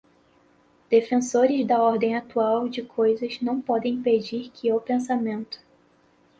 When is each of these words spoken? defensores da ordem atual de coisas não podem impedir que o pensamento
defensores 0.89 1.63
da 1.63 1.79
ordem 1.79 2.15
atual 2.17 2.67
de 2.67 2.81
coisas 2.81 3.39
não 3.39 3.61
podem 3.61 3.93
impedir 3.93 4.49
que 4.49 4.73
o 4.73 4.81
pensamento 4.81 5.59